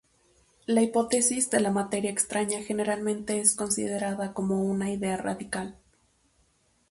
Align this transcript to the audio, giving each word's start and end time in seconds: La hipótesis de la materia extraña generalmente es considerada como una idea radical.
La 0.65 0.81
hipótesis 0.81 1.51
de 1.51 1.59
la 1.59 1.69
materia 1.69 2.09
extraña 2.09 2.63
generalmente 2.63 3.39
es 3.39 3.55
considerada 3.55 4.33
como 4.33 4.63
una 4.63 4.89
idea 4.89 5.15
radical. 5.15 5.77